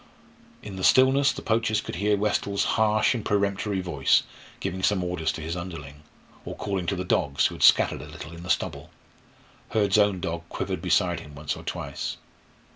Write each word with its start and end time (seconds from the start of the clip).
In 0.63 0.77
the 0.77 0.83
stillness 0.83 1.31
the 1.31 1.43
poachers 1.43 1.79
could 1.79 1.97
hear 1.97 2.17
Westall's 2.17 2.63
harsh 2.73 3.13
and 3.13 3.23
peremptory 3.23 3.81
voice 3.81 4.23
giving 4.59 4.81
some 4.81 5.03
orders 5.03 5.31
to 5.33 5.41
his 5.41 5.55
underling, 5.55 6.01
or 6.43 6.55
calling 6.55 6.87
to 6.87 6.95
the 6.95 7.05
dogs, 7.05 7.45
who 7.45 7.53
had 7.53 7.61
scattered 7.61 8.01
a 8.01 8.07
little 8.09 8.33
in 8.33 8.41
the 8.41 8.49
stubble. 8.49 8.89
Hurd's 9.69 9.99
own 9.99 10.19
dog 10.19 10.41
quivered 10.49 10.81
beside 10.81 11.19
him 11.19 11.35
once 11.35 11.55
or 11.55 11.61
twice. 11.61 12.17